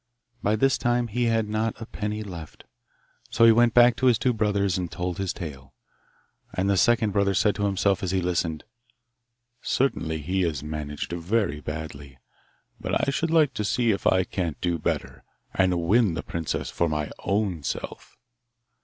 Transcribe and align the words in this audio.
By 0.41 0.55
this 0.55 0.79
time 0.79 1.09
he 1.09 1.25
had 1.25 1.47
not 1.47 1.79
a 1.79 1.85
penny 1.85 2.23
left, 2.23 2.63
so 3.29 3.45
he 3.45 3.51
went 3.51 3.75
back 3.75 3.95
to 3.97 4.07
his 4.07 4.17
two 4.17 4.33
brothers 4.33 4.75
and 4.75 4.91
told 4.91 5.19
his 5.19 5.31
tale. 5.31 5.75
And 6.55 6.67
the 6.67 6.75
second 6.75 7.11
brother 7.11 7.35
said 7.35 7.53
to 7.57 7.65
himself 7.65 8.01
as 8.01 8.09
he 8.09 8.19
listened, 8.19 8.63
'Certainly 9.61 10.23
he 10.23 10.41
has 10.41 10.63
managed 10.63 11.11
very 11.13 11.59
badly, 11.59 12.17
but 12.79 13.07
I 13.07 13.11
should 13.11 13.29
like 13.29 13.53
to 13.53 13.63
see 13.63 13.91
if 13.91 14.07
I 14.07 14.23
can't 14.23 14.59
do 14.59 14.79
better, 14.79 15.23
and 15.53 15.79
win 15.83 16.15
the 16.15 16.23
princess 16.23 16.71
for 16.71 16.89
my 16.89 17.11
own 17.19 17.61
self. 17.61 18.17